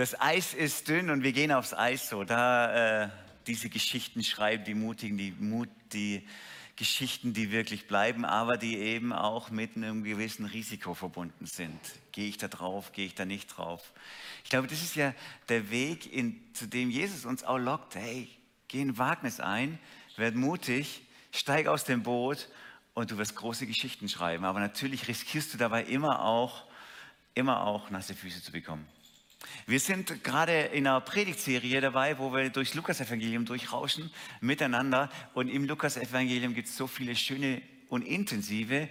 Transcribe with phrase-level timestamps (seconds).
[0.00, 2.24] Das Eis ist dünn und wir gehen aufs Eis so.
[2.24, 3.08] Da äh,
[3.46, 6.26] diese Geschichten schreiben, die mutigen, die Mut, die
[6.74, 11.78] Geschichten, die wirklich bleiben, aber die eben auch mit einem gewissen Risiko verbunden sind.
[12.12, 13.92] Gehe ich da drauf, gehe ich da nicht drauf?
[14.42, 15.12] Ich glaube, das ist ja
[15.50, 17.94] der Weg, in, zu dem Jesus uns auch lockt.
[17.94, 18.30] Hey,
[18.68, 19.78] geh in Wagnis ein,
[20.16, 22.48] werd mutig, steig aus dem Boot
[22.94, 24.46] und du wirst große Geschichten schreiben.
[24.46, 26.64] Aber natürlich riskierst du dabei immer auch,
[27.34, 28.88] immer auch nasse Füße zu bekommen.
[29.66, 35.10] Wir sind gerade in einer Predigtserie dabei, wo wir durchs Lukas-Evangelium durchrauschen miteinander.
[35.34, 38.88] Und im Lukas-Evangelium gibt es so viele schöne und intensive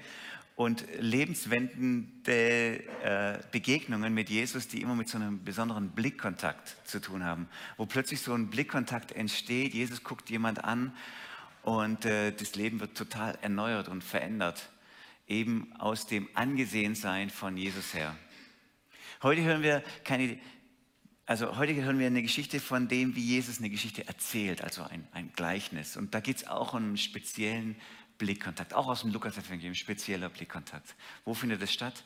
[0.56, 7.24] und lebenswendende äh, Begegnungen mit Jesus, die immer mit so einem besonderen Blickkontakt zu tun
[7.24, 7.48] haben.
[7.78, 10.94] Wo plötzlich so ein Blickkontakt entsteht, Jesus guckt jemand an
[11.64, 14.70] und äh, das Leben wird total erneuert und verändert.
[15.30, 18.16] Eben aus dem Angesehensein von Jesus her.
[19.22, 20.40] Heute hören wir keine,
[21.26, 25.06] also heute hören wir eine Geschichte von dem, wie Jesus eine Geschichte erzählt, also ein,
[25.12, 25.98] ein Gleichnis.
[25.98, 27.76] Und da geht es auch um einen speziellen
[28.18, 30.96] Blickkontakt, auch aus dem Lukas-Evangelium, spezieller Blickkontakt.
[31.26, 32.06] Wo findet es statt?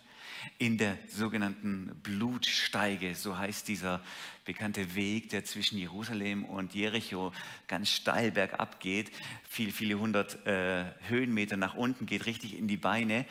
[0.57, 4.01] In der sogenannten Blutsteige, so heißt dieser
[4.43, 7.31] bekannte Weg, der zwischen Jerusalem und Jericho
[7.67, 9.11] ganz steil bergab geht,
[9.47, 13.25] viele, viele hundert äh, Höhenmeter nach unten, geht richtig in die Beine.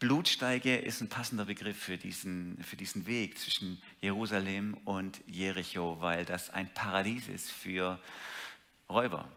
[0.00, 6.24] Blutsteige ist ein passender Begriff für diesen, für diesen Weg zwischen Jerusalem und Jericho, weil
[6.24, 8.00] das ein Paradies ist für
[8.88, 9.28] Räuber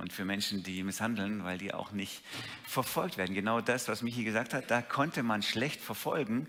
[0.00, 2.22] und für Menschen, die misshandeln, weil die auch nicht
[2.66, 3.34] verfolgt werden.
[3.34, 6.46] Genau das, was Michi gesagt hat, da konnte man schlecht verfolgen,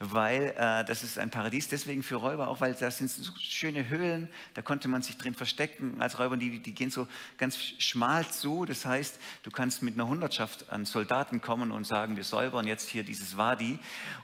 [0.00, 1.68] weil äh, das ist ein Paradies.
[1.68, 5.34] Deswegen für Räuber, auch weil das sind so schöne Höhlen, da konnte man sich drin
[5.34, 6.00] verstecken.
[6.00, 7.06] Als Räuber, die, die gehen so
[7.38, 12.16] ganz schmal zu, das heißt, du kannst mit einer Hundertschaft an Soldaten kommen und sagen,
[12.16, 13.78] wir säubern jetzt hier dieses Wadi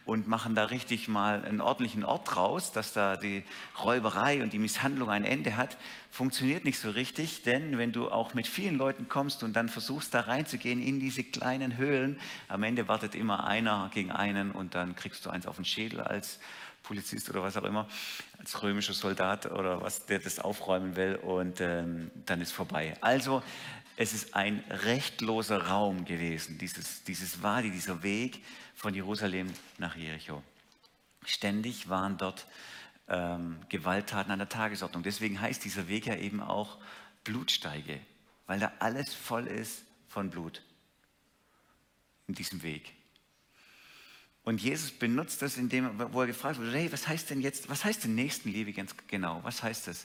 [0.05, 3.44] und machen da richtig mal einen ordentlichen Ort raus, dass da die
[3.83, 5.77] Räuberei und die Misshandlung ein Ende hat.
[6.11, 10.14] Funktioniert nicht so richtig, denn wenn du auch mit vielen Leuten kommst und dann versuchst
[10.14, 14.97] da reinzugehen in diese kleinen Höhlen, am Ende wartet immer einer gegen einen und dann
[14.97, 16.41] kriegst du eins auf den Schädel als
[16.82, 17.86] Polizist oder was auch immer,
[18.38, 22.97] als römischer Soldat oder was, der das aufräumen will und ähm, dann ist vorbei.
[23.00, 23.42] Also
[23.97, 28.42] es ist ein rechtloser Raum gewesen, dieses, dieses Wadi, dieser Weg
[28.75, 29.48] von Jerusalem
[29.78, 30.42] nach Jericho.
[31.26, 32.47] Ständig waren dort
[33.09, 35.03] ähm, Gewalttaten an der Tagesordnung.
[35.03, 36.78] Deswegen heißt dieser Weg ja eben auch
[37.25, 38.00] Blutsteige,
[38.50, 40.61] weil da alles voll ist von Blut
[42.27, 42.93] in diesem Weg.
[44.43, 47.84] Und Jesus benutzt das, indem, wo er gefragt wurde, hey, was heißt denn jetzt, was
[47.84, 49.39] heißt denn Nächstenliebe ganz genau?
[49.44, 50.05] Was heißt das?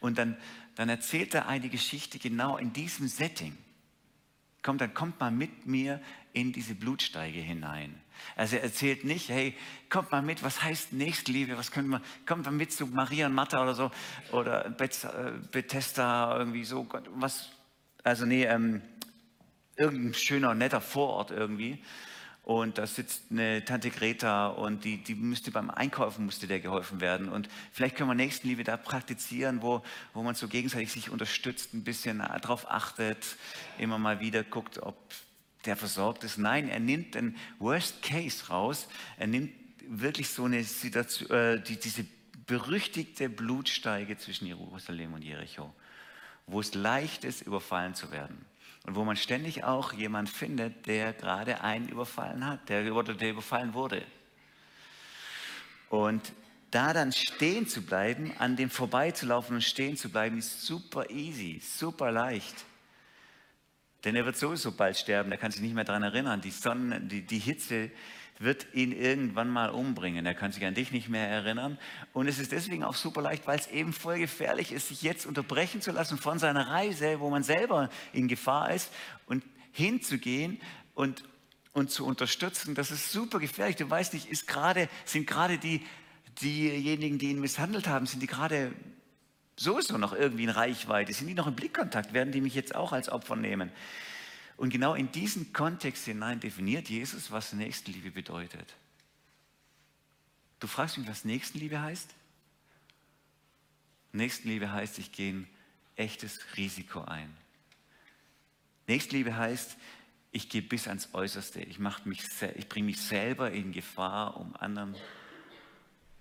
[0.00, 0.36] Und dann,
[0.74, 3.56] dann erzählt er eine Geschichte genau in diesem Setting.
[4.64, 6.02] Kommt, dann kommt mal mit mir
[6.32, 7.94] in diese Blutsteige hinein.
[8.34, 9.56] Also er erzählt nicht, hey,
[9.88, 13.34] kommt mal mit, was heißt Nächstliebe, was können wir, kommt mal mit zu Maria und
[13.34, 13.92] Martha oder so,
[14.32, 17.52] oder äh, Bethesda, irgendwie so, was,
[18.04, 18.82] also nee, ähm,
[19.76, 21.78] irgendein schöner, netter Vorort irgendwie.
[22.44, 27.00] Und da sitzt eine Tante Greta und die, die müsste beim Einkaufen musste der geholfen
[27.00, 27.30] werden.
[27.30, 29.82] Und vielleicht können wir Nächstenliebe da praktizieren, wo,
[30.12, 33.36] wo man so gegenseitig sich unterstützt, ein bisschen darauf achtet,
[33.78, 34.94] immer mal wieder guckt, ob
[35.64, 36.36] der versorgt ist.
[36.36, 38.88] Nein, er nimmt den Worst Case raus.
[39.16, 39.54] Er nimmt
[39.88, 42.04] wirklich so eine Situation, äh, die, diese
[42.46, 45.72] berüchtigte Blutsteige zwischen Jerusalem und Jericho,
[46.46, 48.44] wo es leicht ist, überfallen zu werden.
[48.86, 53.72] Und wo man ständig auch jemand findet, der gerade einen überfallen hat, der, der überfallen
[53.72, 54.02] wurde.
[55.88, 56.32] Und
[56.70, 61.62] da dann stehen zu bleiben, an dem vorbeizulaufen und stehen zu bleiben, ist super easy,
[61.64, 62.64] super leicht.
[64.04, 66.40] Denn er wird sowieso bald sterben, er kann sich nicht mehr daran erinnern.
[66.40, 67.90] Die Sonne, die, die Hitze
[68.38, 70.26] wird ihn irgendwann mal umbringen.
[70.26, 71.78] Er kann sich an dich nicht mehr erinnern.
[72.12, 75.24] Und es ist deswegen auch super leicht, weil es eben voll gefährlich ist, sich jetzt
[75.24, 78.92] unterbrechen zu lassen von seiner Reise, wo man selber in Gefahr ist
[79.26, 80.60] und hinzugehen
[80.94, 81.24] und,
[81.72, 82.74] und zu unterstützen.
[82.74, 83.76] Das ist super gefährlich.
[83.76, 85.84] Du weißt nicht, ist grade, sind gerade die,
[86.42, 88.72] diejenigen, die ihn misshandelt haben, sind die gerade
[89.56, 92.92] sowieso noch irgendwie in Reichweite, sind die noch im Blickkontakt, werden die mich jetzt auch
[92.92, 93.70] als Opfer nehmen.
[94.56, 98.74] Und genau in diesen Kontext hinein definiert Jesus, was Nächstenliebe bedeutet.
[100.60, 102.08] Du fragst mich, was Nächstenliebe heißt?
[104.12, 105.48] Nächstenliebe heißt, ich gehe ein
[105.96, 107.34] echtes Risiko ein.
[108.86, 109.76] Nächstenliebe heißt,
[110.30, 111.60] ich gehe bis ans Äußerste.
[111.60, 114.96] Ich, ich bringe mich selber in Gefahr, um anderen,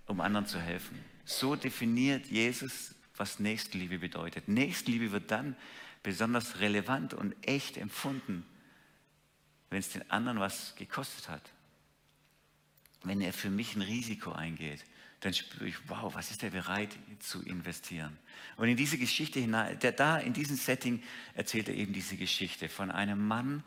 [0.07, 1.03] um anderen zu helfen.
[1.25, 4.47] So definiert Jesus was Nächstenliebe bedeutet.
[4.47, 5.55] Nächstenliebe wird dann
[6.01, 8.45] besonders relevant und echt empfunden,
[9.69, 11.51] wenn es den anderen was gekostet hat.
[13.03, 14.83] Wenn er für mich ein Risiko eingeht.
[15.21, 16.89] dann spüre ich, wow, was ist er bereit
[17.19, 18.17] zu investieren?
[18.57, 21.01] Und in diese Geschichte hinein, der da in diesem Setting
[21.33, 23.63] erzählt er eben diese Geschichte von einem Mann,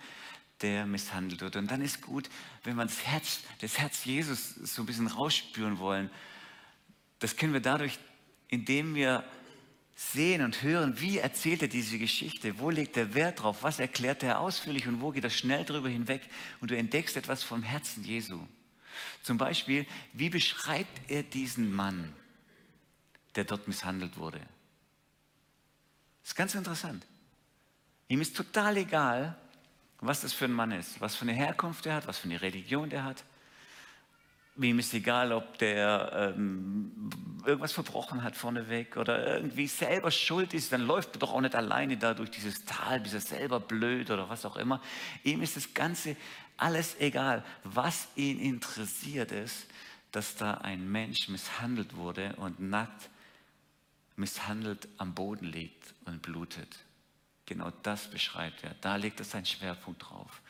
[0.61, 1.57] der misshandelt wird.
[1.57, 2.29] Und dann ist gut,
[2.65, 6.11] wenn wir das Herz, das Herz Jesus so ein bisschen rausspüren wollen.
[7.19, 7.99] Das können wir dadurch,
[8.49, 9.25] indem wir
[9.97, 14.23] sehen und hören, wie erzählt er diese Geschichte, wo legt er Wert drauf, was erklärt
[14.23, 16.21] er ausführlich und wo geht er schnell drüber hinweg
[16.61, 18.39] und du entdeckst etwas vom Herzen Jesu.
[19.23, 22.13] Zum Beispiel, wie beschreibt er diesen Mann,
[23.35, 24.39] der dort misshandelt wurde?
[26.23, 27.07] Das ist ganz interessant.
[28.09, 29.37] Ihm ist total egal,
[30.01, 32.41] was das für ein Mann ist, was für eine Herkunft er hat, was für eine
[32.43, 33.25] Religion der hat.
[34.57, 37.11] Wem ist egal, ob der ähm,
[37.47, 41.55] irgendwas verbrochen hat vorneweg oder irgendwie selber schuld ist, dann läuft er doch auch nicht
[41.55, 44.81] alleine da durch dieses Tal, bis er selber blöd oder was auch immer.
[45.25, 46.17] Ihm ist das Ganze
[46.57, 47.45] alles egal.
[47.65, 49.67] Was ihn interessiert ist,
[50.13, 53.11] dass da ein Mensch misshandelt wurde und nackt
[54.17, 56.79] misshandelt am Boden liegt und blutet.
[57.45, 58.75] Genau das beschreibt er.
[58.81, 60.41] Da legt er seinen Schwerpunkt drauf.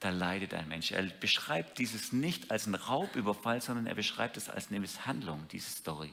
[0.00, 0.92] Da leidet ein Mensch.
[0.92, 5.70] Er beschreibt dieses nicht als einen Raubüberfall, sondern er beschreibt es als eine Misshandlung, diese
[5.70, 6.12] Story.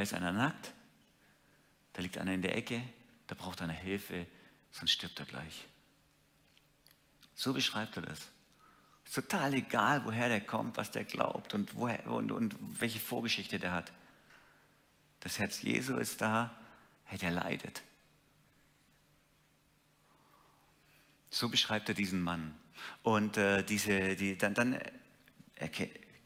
[0.00, 0.72] Da ist einer nackt,
[1.92, 2.82] da liegt einer in der Ecke,
[3.26, 4.26] da braucht einer Hilfe,
[4.70, 5.68] sonst stirbt er gleich.
[7.34, 8.18] So beschreibt er das.
[9.04, 13.58] Ist total egal, woher der kommt, was der glaubt und, woher, und, und welche Vorgeschichte
[13.58, 13.92] der hat.
[15.20, 16.58] Das Herz Jesu ist da,
[17.04, 17.82] hey, der leidet.
[21.28, 22.58] So beschreibt er diesen Mann.
[23.02, 24.80] Und äh, diese, die, dann, dann
[25.56, 25.68] er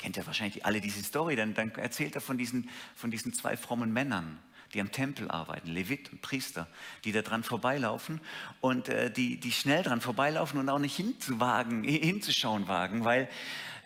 [0.04, 3.56] kennt ja wahrscheinlich alle diese Story, dann, dann erzählt er von diesen, von diesen zwei
[3.56, 4.38] frommen Männern,
[4.74, 6.66] die am Tempel arbeiten, Levit und Priester,
[7.04, 8.20] die da dran vorbeilaufen
[8.60, 13.30] und äh, die, die schnell dran vorbeilaufen und auch nicht hinzuwagen, hinzuschauen wagen, weil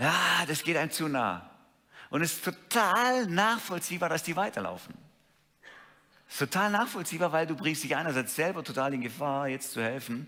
[0.00, 0.12] ja,
[0.48, 1.48] das geht einem zu nah.
[2.10, 4.96] Und es ist total nachvollziehbar, dass die weiterlaufen.
[6.26, 9.80] Es ist total nachvollziehbar, weil du bringst dich einerseits selber total in Gefahr, jetzt zu
[9.80, 10.26] helfen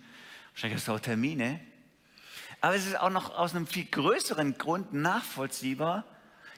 [0.52, 1.60] Wahrscheinlich hast du auch Termine.
[2.60, 6.04] Aber es ist auch noch aus einem viel größeren Grund nachvollziehbar,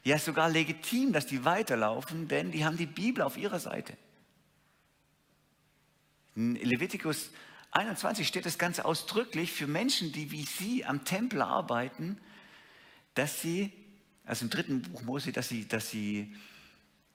[0.05, 3.97] ja sogar legitim, dass die weiterlaufen, denn die haben die Bibel auf ihrer Seite.
[6.35, 7.31] In Levitikus
[7.71, 12.19] 21 steht das Ganze ausdrücklich für Menschen, die wie sie am Tempel arbeiten,
[13.15, 13.73] dass sie,
[14.25, 16.35] also im dritten Buch Mose, dass sie, dass sie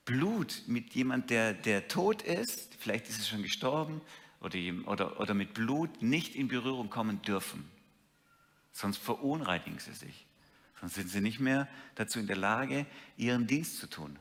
[0.05, 4.01] Blut mit jemand, der, der tot ist, vielleicht ist es schon gestorben,
[4.39, 7.69] oder, oder, oder mit Blut nicht in Berührung kommen dürfen.
[8.77, 10.27] Sonst verunreinigen sie sich.
[10.79, 12.85] Sonst sind sie nicht mehr dazu in der Lage,
[13.17, 14.19] ihren Dienst zu tun.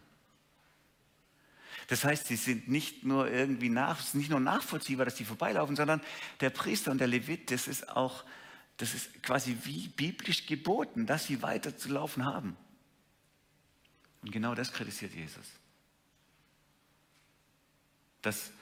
[1.89, 6.01] Das heißt, sie sind nicht nur irgendwie nach, nicht nur nachvollziehbar, dass die vorbeilaufen, sondern
[6.41, 8.25] der Priester und der Levit, das ist auch,
[8.79, 12.57] das ist quasi wie biblisch geboten, dass sie weiter zu laufen haben.
[14.23, 15.47] Und genau das kritisiert Jesus.
[18.23, 18.53] Dass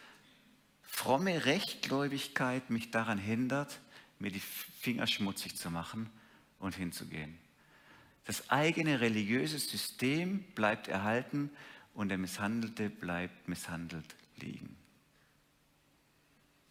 [0.83, 3.79] fromme Rechtgläubigkeit mich daran hindert,
[4.25, 6.11] mir die Finger schmutzig zu machen
[6.59, 7.39] und hinzugehen.
[8.25, 11.51] Das eigene religiöse System bleibt erhalten
[11.93, 14.77] und der Misshandelte bleibt misshandelt liegen.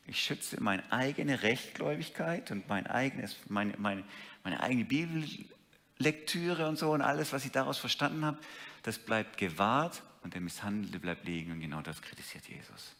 [0.07, 4.03] Ich schütze meine eigene Rechtgläubigkeit und mein eigenes, meine, meine,
[4.43, 8.39] meine eigene Bibellektüre und so und alles, was ich daraus verstanden habe,
[8.81, 12.95] das bleibt gewahrt und der Misshandelte bleibt liegen und genau das kritisiert Jesus.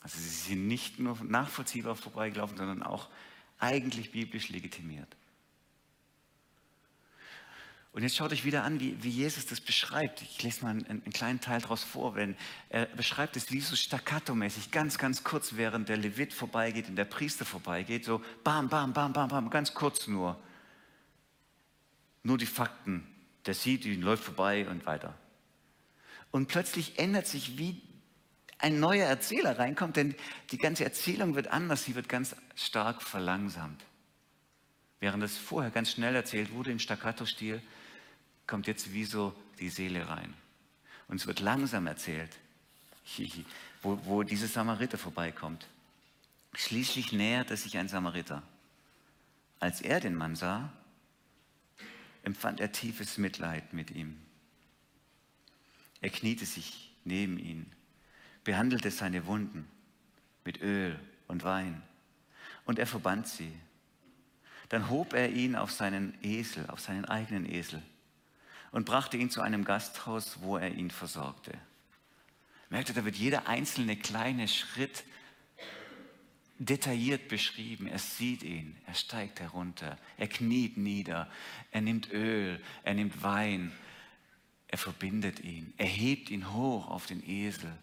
[0.00, 3.08] Also sie sind nicht nur nachvollziehbar vorbeigelaufen, sondern auch
[3.58, 5.16] eigentlich biblisch legitimiert.
[7.92, 10.22] Und jetzt schaut euch wieder an, wie, wie Jesus das beschreibt.
[10.22, 12.14] Ich lese mal einen, einen kleinen Teil daraus vor.
[12.14, 12.36] Wenn,
[12.68, 17.06] er beschreibt es wie so staccato-mäßig, ganz, ganz kurz, während der Levit vorbeigeht und der
[17.06, 18.04] Priester vorbeigeht.
[18.04, 20.38] So bam, bam, bam, bam, bam, ganz kurz nur.
[22.22, 23.04] Nur die Fakten.
[23.46, 25.14] Der sieht, die läuft vorbei und weiter.
[26.30, 27.82] Und plötzlich ändert sich wie
[28.58, 30.14] ein neuer Erzähler reinkommt, denn
[30.50, 33.84] die ganze Erzählung wird anders, sie wird ganz stark verlangsamt.
[35.00, 37.62] Während es vorher ganz schnell erzählt wurde im Staccato-Stil,
[38.46, 40.34] kommt jetzt wie so die Seele rein.
[41.06, 42.36] Und es wird langsam erzählt,
[43.82, 45.66] wo, wo dieser Samariter vorbeikommt.
[46.54, 48.42] Schließlich näherte sich ein Samariter.
[49.60, 50.72] Als er den Mann sah,
[52.22, 54.20] empfand er tiefes Mitleid mit ihm.
[56.00, 57.70] Er kniete sich neben ihn
[58.48, 59.68] behandelte seine Wunden
[60.42, 61.82] mit Öl und Wein
[62.64, 63.52] und er verband sie.
[64.70, 67.82] Dann hob er ihn auf seinen Esel, auf seinen eigenen Esel
[68.70, 71.52] und brachte ihn zu einem Gasthaus, wo er ihn versorgte.
[72.70, 75.04] Merkt ihr, da wird jeder einzelne kleine Schritt
[76.58, 77.86] detailliert beschrieben.
[77.86, 81.30] Er sieht ihn, er steigt herunter, er kniet nieder,
[81.70, 83.72] er nimmt Öl, er nimmt Wein,
[84.68, 87.76] er verbindet ihn, er hebt ihn hoch auf den Esel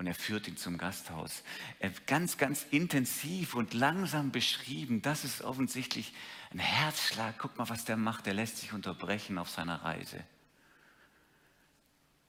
[0.00, 1.42] und er führt ihn zum Gasthaus.
[1.78, 5.02] Er ganz, ganz intensiv und langsam beschrieben.
[5.02, 6.14] Das ist offensichtlich
[6.52, 7.36] ein Herzschlag.
[7.36, 8.26] Guck mal, was der macht.
[8.26, 10.24] Er lässt sich unterbrechen auf seiner Reise.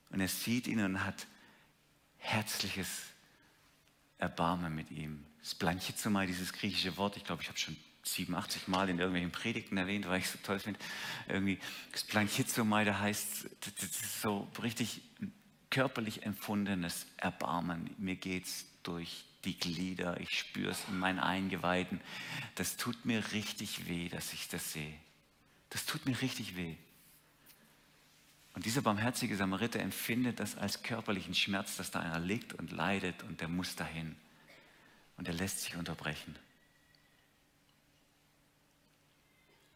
[0.10, 1.28] Und er sieht ihn und hat
[2.18, 2.90] herzliches
[4.18, 5.26] Erbarmen mit ihm.
[5.40, 9.78] Das Blanchizomai, dieses griechische Wort, ich glaube, ich habe schon 87 Mal in irgendwelchen Predigten
[9.78, 10.80] erwähnt, weil ich es so toll finde.
[11.30, 11.58] Irgendwie,
[11.94, 15.04] das Blanchizomai, da heißt, das ist so richtig
[15.72, 17.90] körperlich empfundenes Erbarmen.
[17.98, 22.00] Mir geht es durch die Glieder, ich spüre es in meinen Eingeweiden.
[22.56, 24.94] Das tut mir richtig weh, dass ich das sehe.
[25.72, 26.76] Das tut mir richtig weh.
[28.54, 33.24] Und dieser barmherzige Samariter empfindet das als körperlichen Schmerz, dass da einer liegt und leidet
[33.24, 34.16] und der muss dahin.
[35.18, 36.36] Und er lässt sich unterbrechen.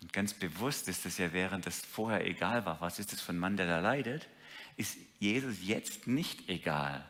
[0.02, 3.32] Und ganz bewusst ist es ja, während es vorher egal war, was ist das für
[3.32, 4.28] ein Mann, der da leidet,
[4.78, 7.06] ist Jesus jetzt nicht egal,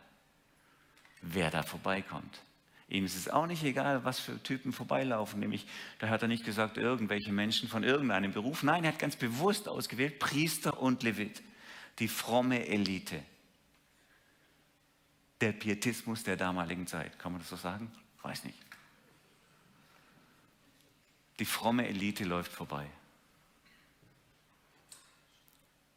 [1.21, 2.41] wer da vorbeikommt.
[2.87, 5.39] Ihm ist es auch nicht egal, was für Typen vorbeilaufen.
[5.39, 5.65] Nämlich,
[5.99, 8.61] da hat er nicht gesagt, irgendwelche Menschen von irgendeinem Beruf.
[8.61, 11.41] Nein, er hat ganz bewusst ausgewählt, Priester und Levit,
[11.97, 13.23] die fromme Elite.
[15.41, 17.91] Der Pietismus der damaligen Zeit, kann man das so sagen?
[18.21, 18.57] Weiß nicht.
[21.39, 22.87] Die fromme Elite läuft vorbei.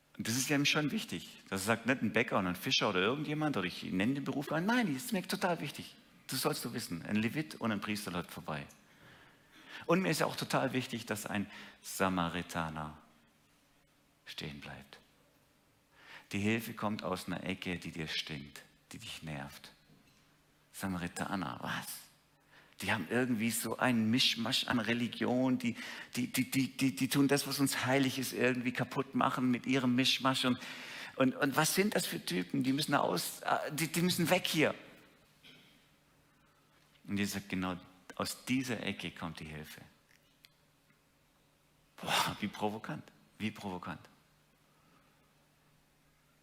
[0.00, 1.42] Und das ist ja schon wichtig.
[1.48, 4.50] Das sagt nicht ein Bäcker und ein Fischer oder irgendjemand oder ich nenne den Beruf
[4.50, 4.66] ein.
[4.66, 5.94] Nein, das ist mir total wichtig.
[6.26, 7.04] Das sollst du wissen.
[7.06, 8.66] Ein Levit und ein Priester läuft vorbei.
[9.86, 11.48] Und mir ist ja auch total wichtig, dass ein
[11.82, 12.98] Samaritaner
[14.26, 14.98] stehen bleibt.
[16.32, 19.72] Die Hilfe kommt aus einer Ecke, die dir stinkt, die dich nervt.
[20.72, 22.07] Samaritaner, was?
[22.82, 25.74] Die haben irgendwie so einen Mischmasch an Religion, die,
[26.14, 29.66] die, die, die, die, die tun das, was uns heilig ist, irgendwie kaputt machen mit
[29.66, 30.44] ihrem Mischmasch.
[30.44, 30.58] Und,
[31.16, 32.62] und, und was sind das für Typen?
[32.62, 34.74] Die müssen, aus, äh, die, die müssen weg hier.
[37.08, 37.76] Und Jesus sagt, genau
[38.14, 39.80] aus dieser Ecke kommt die Hilfe.
[41.96, 43.02] Boah, wie provokant,
[43.38, 44.00] wie provokant.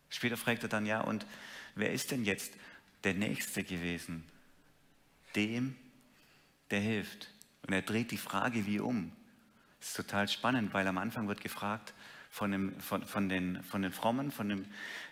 [0.10, 1.26] Später fragt er dann, ja, und
[1.76, 2.54] wer ist denn jetzt
[3.04, 4.24] der Nächste gewesen?
[5.36, 5.76] Dem,
[6.72, 7.30] der hilft.
[7.68, 9.12] Und er dreht die Frage wie um.
[9.80, 11.94] Das ist total spannend, weil am Anfang wird gefragt
[12.30, 14.66] von, dem, von, von, den, von den Frommen, von dem,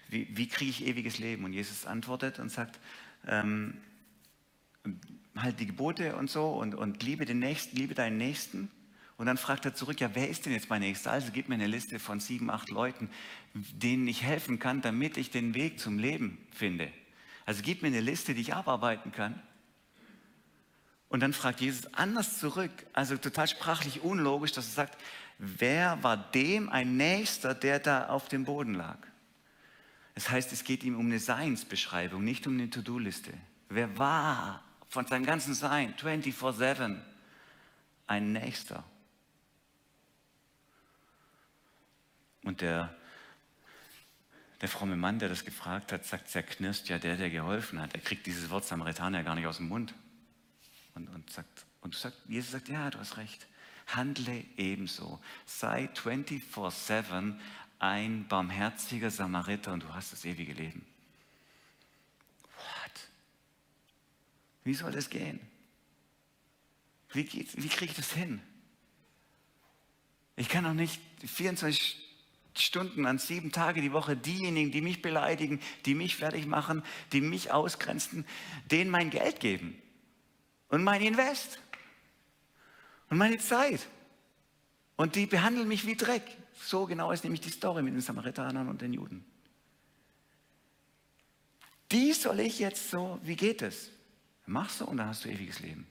[0.09, 1.45] wie, wie kriege ich ewiges Leben?
[1.45, 2.79] Und Jesus antwortet und sagt,
[3.27, 3.77] ähm,
[5.35, 8.69] halt die Gebote und so und, und liebe den Nächsten, liebe deinen Nächsten.
[9.17, 11.11] Und dann fragt er zurück, ja, wer ist denn jetzt mein Nächster?
[11.11, 13.09] Also gib mir eine Liste von sieben, acht Leuten,
[13.53, 16.91] denen ich helfen kann, damit ich den Weg zum Leben finde.
[17.45, 19.41] Also gib mir eine Liste, die ich abarbeiten kann.
[21.13, 24.97] Und dann fragt Jesus anders zurück, also total sprachlich unlogisch, dass er sagt,
[25.37, 28.97] wer war dem ein Nächster, der da auf dem Boden lag?
[30.15, 33.31] Das heißt, es geht ihm um eine Seinsbeschreibung, nicht um eine To-Do-Liste.
[33.69, 36.97] Wer war von seinem ganzen Sein 24-7
[38.07, 38.83] ein Nächster?
[42.41, 42.91] Und der,
[44.61, 47.93] der fromme Mann, der das gefragt hat, sagt zerknirscht, ja, der, der geholfen hat.
[47.93, 49.93] Er kriegt dieses Wort Samaritaner gar nicht aus dem Mund.
[51.93, 53.47] Und, Jesus sagt, ja, du hast recht.
[53.87, 55.19] Handle ebenso.
[55.45, 57.37] Sei 24-7
[57.79, 60.85] ein barmherziger Samariter und du hast das ewige Leben.
[62.55, 63.09] What?
[64.63, 65.39] Wie soll das gehen?
[67.11, 68.41] Wie, wie kriege ich das hin?
[70.35, 71.99] Ich kann doch nicht 24
[72.55, 77.21] Stunden an sieben Tage die Woche diejenigen, die mich beleidigen, die mich fertig machen, die
[77.21, 78.25] mich ausgrenzen,
[78.71, 79.79] denen mein Geld geben
[80.69, 81.59] und mein Invest
[83.13, 83.87] und meine Zeit.
[84.95, 86.23] Und die behandeln mich wie Dreck.
[86.59, 89.23] So genau ist nämlich die Story mit den Samaritanern und den Juden.
[91.91, 93.91] Die soll ich jetzt so, wie geht es?
[94.47, 95.85] Machst du und dann hast du ewiges Leben.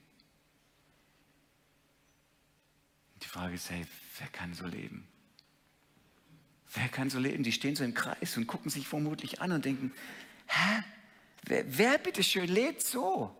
[3.21, 3.85] Die Frage ist, hey,
[4.19, 5.07] wer kann so leben?
[6.73, 7.43] Wer kann so leben?
[7.43, 9.93] Die stehen so im Kreis und gucken sich vermutlich an und denken,
[10.47, 10.83] hä?
[11.45, 13.33] Wer, wer bitteschön lebt so?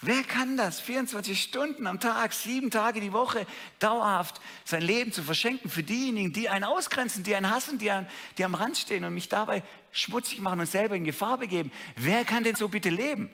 [0.00, 0.80] Wer kann das?
[0.80, 3.46] 24 Stunden am Tag, sieben Tage die Woche,
[3.78, 8.06] dauerhaft sein Leben zu verschenken für diejenigen, die einen ausgrenzen, die einen hassen, die, an,
[8.36, 11.70] die am Rand stehen und mich dabei schmutzig machen und selber in Gefahr begeben.
[11.96, 13.30] Wer kann denn so bitte leben?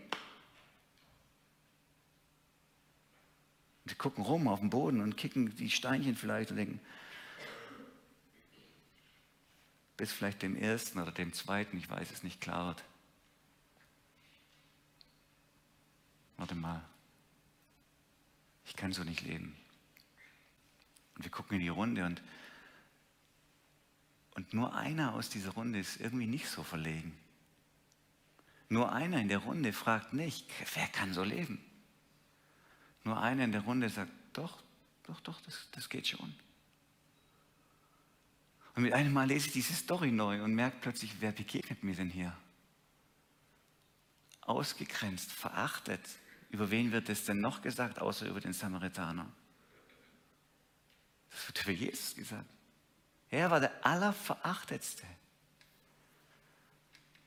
[3.87, 6.81] Die gucken rum auf den Boden und kicken die Steinchen vielleicht und denken,
[9.97, 12.85] bis vielleicht dem ersten oder dem zweiten, ich weiß es nicht, klar wird.
[16.41, 16.83] Warte mal.
[18.75, 19.55] kann so nicht leben.
[21.15, 22.23] Und wir gucken in die Runde und,
[24.37, 27.15] und nur einer aus dieser Runde ist irgendwie nicht so verlegen.
[28.71, 31.63] Nur einer in der Runde fragt nicht, wer kann so leben?
[33.05, 34.63] Nur einer in der Runde sagt, doch,
[35.03, 36.35] doch, doch, das, das geht schon.
[38.77, 41.95] Und mit einem Mal lese ich diese Story neu und merke plötzlich, wer begegnet mir
[41.95, 42.35] denn hier?
[44.41, 46.01] Ausgegrenzt, verachtet.
[46.51, 49.31] Über wen wird es denn noch gesagt, außer über den Samaritaner?
[51.31, 52.49] Das wird über Jesus gesagt.
[53.31, 55.05] Er war der Allerverachtetste.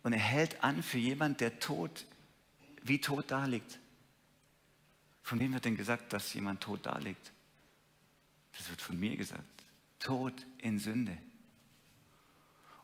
[0.04, 2.06] Und er hält an für jemanden, der tot,
[2.84, 3.80] wie tot da liegt.
[5.22, 7.32] Von wem wird denn gesagt, dass jemand tot da liegt?
[8.58, 9.64] Das wird von mir gesagt.
[10.00, 11.18] Tot in Sünde.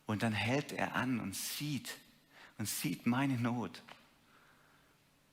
[0.05, 1.97] Und dann hält er an und sieht
[2.57, 3.83] und sieht meine Not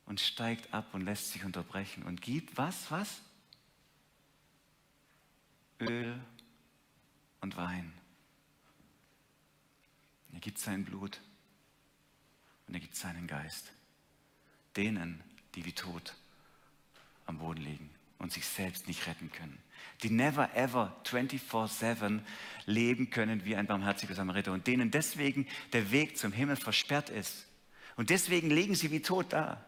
[0.07, 3.21] und steigt ab und lässt sich unterbrechen und gibt was, was?
[5.81, 6.19] Öl
[7.41, 7.93] und Wein.
[10.33, 11.21] Er gibt sein Blut
[12.67, 13.73] und er gibt seinen Geist.
[14.77, 15.23] Denen,
[15.55, 16.15] die wie tot
[17.27, 19.59] am Boden liegen und sich selbst nicht retten können.
[20.03, 22.21] Die never ever 24-7
[22.67, 27.47] leben können wie ein barmherziger Samariter und denen deswegen der Weg zum Himmel versperrt ist.
[27.97, 29.65] Und deswegen liegen sie wie tot da.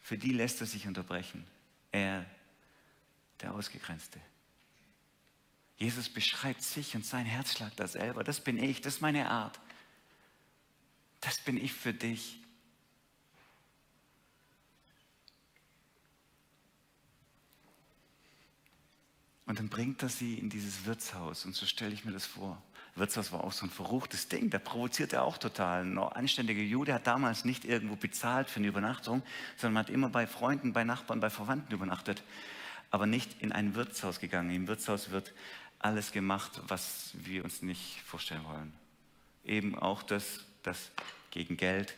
[0.00, 1.46] Für die lässt er sich unterbrechen.
[1.92, 2.24] Er,
[3.40, 4.20] der Ausgegrenzte.
[5.76, 8.22] Jesus beschreibt sich und sein Herzschlag da selber.
[8.22, 9.58] Das bin ich, das ist meine Art.
[11.20, 12.38] Das bin ich für dich.
[19.46, 21.44] Und dann bringt er sie in dieses Wirtshaus.
[21.44, 22.62] Und so stelle ich mir das vor.
[22.96, 24.50] Wirtshaus war auch so ein verruchtes Ding.
[24.50, 25.82] Da provoziert er auch total.
[25.82, 29.22] Ein anständiger Jude hat damals nicht irgendwo bezahlt für eine Übernachtung,
[29.56, 32.22] sondern man hat immer bei Freunden, bei Nachbarn, bei Verwandten übernachtet.
[32.90, 34.50] Aber nicht in ein Wirtshaus gegangen.
[34.50, 35.32] Im Wirtshaus wird
[35.78, 38.72] alles gemacht, was wir uns nicht vorstellen wollen.
[39.44, 40.90] Eben auch das, dass
[41.30, 41.94] gegen Geld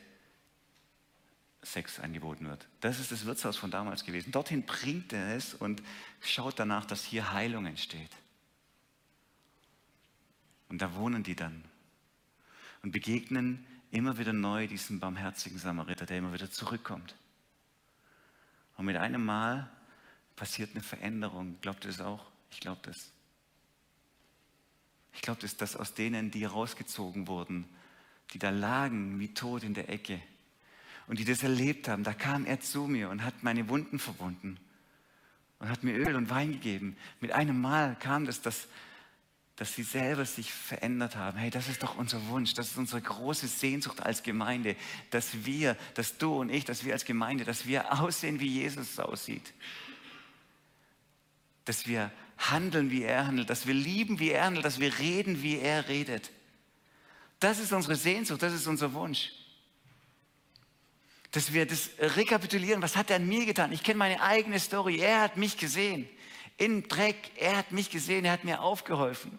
[1.63, 2.67] Sex angeboten wird.
[2.81, 4.33] Das ist das Wirtshaus von damals gewesen.
[4.33, 5.83] Dorthin bringt er es und
[6.21, 8.11] schaut danach, dass hier Heilung entsteht.
[10.73, 11.63] Und da wohnen die dann
[12.83, 17.15] und begegnen immer wieder neu diesem barmherzigen Samariter, der immer wieder zurückkommt.
[18.79, 19.71] Und mit einem Mal
[20.35, 21.59] passiert eine Veränderung.
[21.61, 22.25] Glaubt ihr das auch?
[22.51, 23.13] Ich glaube das.
[25.13, 27.69] Ich glaube, das ist das aus denen, die rausgezogen wurden,
[28.31, 30.23] die da lagen wie tot in der Ecke
[31.07, 32.03] und die das erlebt haben.
[32.03, 34.57] Da kam er zu mir und hat meine Wunden verbunden
[35.59, 36.97] und hat mir Öl und Wein gegeben.
[37.21, 38.69] Mit einem Mal kam das, dass,
[39.63, 41.39] dass sie selber sich verändert haben.
[41.39, 44.75] Hey, das ist doch unser Wunsch, das ist unsere große Sehnsucht als Gemeinde,
[45.11, 48.99] dass wir, dass du und ich, dass wir als Gemeinde, dass wir aussehen, wie Jesus
[48.99, 49.55] aussieht.
[51.65, 55.45] Dass wir handeln, wie er handelt, dass wir lieben, wie er handelt, dass wir reden,
[55.45, 56.33] wie er redet.
[57.39, 59.31] Das ist unsere Sehnsucht, das ist unser Wunsch.
[61.31, 63.71] Dass wir das rekapitulieren, was hat er an mir getan?
[63.71, 64.99] Ich kenne meine eigene Story.
[64.99, 66.09] Er hat mich gesehen.
[66.57, 69.39] In Dreck, er hat mich gesehen, er hat mir aufgeholfen.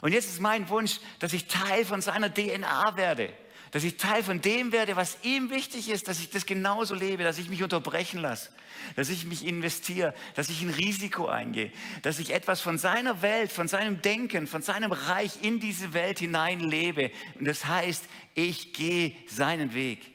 [0.00, 3.32] Und jetzt ist mein Wunsch, dass ich Teil von seiner DNA werde
[3.70, 7.22] dass ich Teil von dem werde, was ihm wichtig ist, dass ich das genauso lebe,
[7.22, 8.50] dass ich mich unterbrechen lasse,
[8.96, 11.70] dass ich mich investiere, dass ich ein Risiko eingehe,
[12.02, 16.18] dass ich etwas von seiner Welt, von seinem Denken, von seinem Reich in diese Welt
[16.18, 17.12] hinein lebe.
[17.38, 20.09] Und das heißt, ich gehe seinen Weg.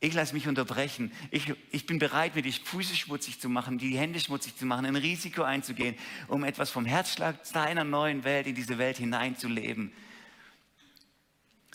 [0.00, 1.12] Ich lasse mich unterbrechen.
[1.30, 4.86] Ich, ich bin bereit, mir die Füße schmutzig zu machen, die Hände schmutzig zu machen,
[4.86, 5.94] ein Risiko einzugehen,
[6.26, 9.92] um etwas vom Herzschlag seiner neuen Welt in diese Welt hineinzuleben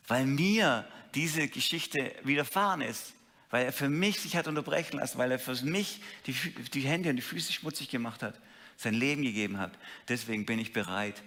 [0.07, 3.13] weil mir diese Geschichte widerfahren ist,
[3.49, 7.09] weil er für mich sich hat unterbrechen lassen, weil er für mich die, die Hände
[7.09, 8.39] und die Füße schmutzig gemacht hat,
[8.77, 9.77] sein Leben gegeben hat.
[10.09, 11.23] Deswegen bin ich bereit.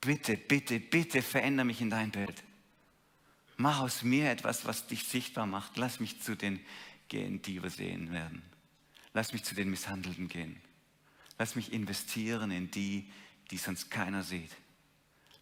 [0.00, 2.34] Bitte, bitte, bitte verändere mich in dein Bild.
[3.60, 5.76] Mach aus mir etwas, was dich sichtbar macht.
[5.76, 6.60] Lass mich zu den
[7.08, 8.42] gehen, die übersehen werden.
[9.14, 10.60] Lass mich zu den Misshandelten gehen.
[11.38, 13.10] Lass mich investieren in die,
[13.50, 14.54] die sonst keiner sieht.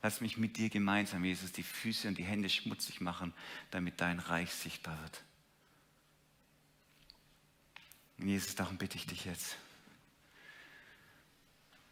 [0.03, 3.35] Lass mich mit dir gemeinsam, Jesus, die Füße und die Hände schmutzig machen,
[3.71, 5.23] damit dein Reich sichtbar wird.
[8.19, 9.59] Und Jesus, darum bitte ich dich jetzt,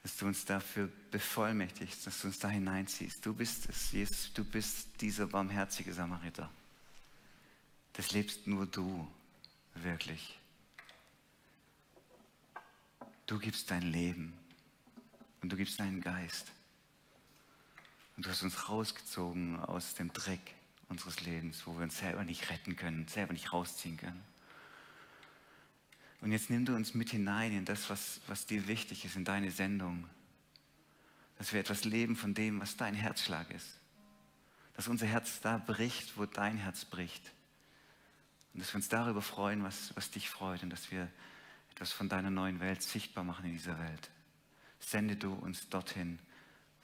[0.04, 3.24] dass du uns dafür bevollmächtigst, dass du uns da hineinziehst.
[3.24, 6.50] Du bist es, Jesus, du bist dieser barmherzige Samariter.
[7.94, 9.10] Das lebst nur du
[9.76, 10.38] wirklich.
[13.24, 14.36] Du gibst dein Leben
[15.40, 16.52] und du gibst deinen Geist.
[18.18, 20.54] Und du hast uns rausgezogen aus dem Dreck
[20.90, 24.22] unseres Lebens, wo wir uns selber nicht retten können, selber nicht rausziehen können.
[26.24, 29.26] Und jetzt nimm du uns mit hinein in das, was, was dir wichtig ist, in
[29.26, 30.08] deine Sendung.
[31.36, 33.78] Dass wir etwas leben von dem, was dein Herzschlag ist.
[34.72, 37.30] Dass unser Herz da bricht, wo dein Herz bricht.
[38.54, 40.62] Und dass wir uns darüber freuen, was, was dich freut.
[40.62, 41.10] Und dass wir
[41.72, 44.10] etwas von deiner neuen Welt sichtbar machen in dieser Welt.
[44.80, 46.18] Sende du uns dorthin,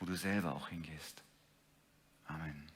[0.00, 1.22] wo du selber auch hingehst.
[2.26, 2.70] Amen.